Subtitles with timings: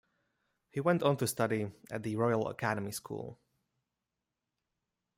[0.71, 3.37] He went on to study at the Royal Academy School.